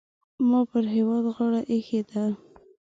[0.49, 2.23] ما پر هېواد غاړه اېښې ده.